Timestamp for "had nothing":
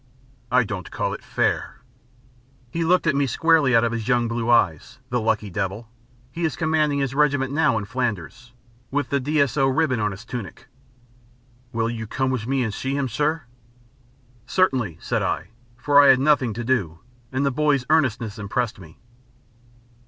16.07-16.55